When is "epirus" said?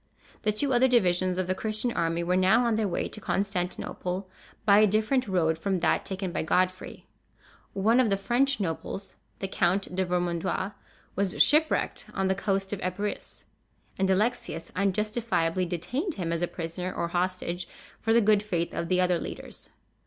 12.81-13.45